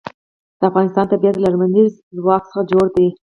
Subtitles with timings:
[0.59, 3.07] د افغانستان طبیعت له لمریز ځواک څخه جوړ شوی دی.